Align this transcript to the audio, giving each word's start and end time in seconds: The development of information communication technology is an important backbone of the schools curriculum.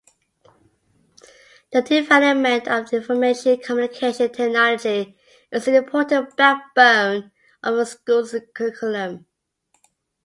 The 1.71 1.83
development 1.83 2.67
of 2.67 2.91
information 2.91 3.59
communication 3.61 4.31
technology 4.33 5.15
is 5.51 5.67
an 5.67 5.75
important 5.75 6.35
backbone 6.35 7.31
of 7.61 7.75
the 7.75 7.85
schools 7.85 8.33
curriculum. 8.55 9.27